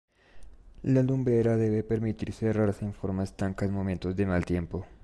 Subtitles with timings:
[0.81, 4.87] La lumbrera debe permitir cerrarse en forma estanca en momentos de mal tiempo.